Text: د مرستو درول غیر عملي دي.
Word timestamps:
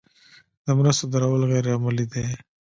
د 0.65 0.67
مرستو 0.77 1.05
درول 1.13 1.41
غیر 1.51 1.65
عملي 1.75 2.05
دي. 2.13 2.25